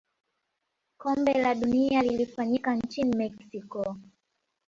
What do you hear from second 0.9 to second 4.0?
kombe la dunia lilifanyika nchini mexico